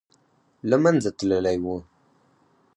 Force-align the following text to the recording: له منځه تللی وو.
له 0.69 0.77
منځه 0.83 1.09
تللی 1.17 1.57
وو. 1.63 1.77